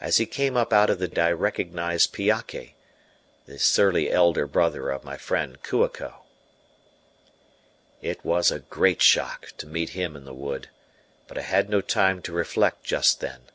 As 0.00 0.16
he 0.16 0.24
came 0.24 0.56
up 0.56 0.72
out 0.72 0.88
of 0.88 1.00
the 1.00 1.06
deeper 1.06 1.18
shade 1.20 1.28
I 1.32 1.32
recognized 1.32 2.14
Piake, 2.14 2.76
the 3.44 3.58
surly 3.58 4.10
elder 4.10 4.46
brother 4.46 4.88
of 4.88 5.04
my 5.04 5.18
friend 5.18 5.62
Kua 5.62 5.90
ko. 5.90 6.22
It 8.00 8.24
was 8.24 8.50
a 8.50 8.60
great 8.60 9.02
shock 9.02 9.52
to 9.58 9.66
meet 9.66 9.90
him 9.90 10.16
in 10.16 10.24
the 10.24 10.32
wood, 10.32 10.70
but 11.28 11.36
I 11.36 11.42
had 11.42 11.68
no 11.68 11.82
time 11.82 12.22
to 12.22 12.32
reflect 12.32 12.84
just 12.84 13.20
then. 13.20 13.48